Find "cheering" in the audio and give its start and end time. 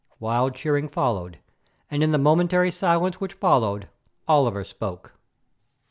0.55-0.87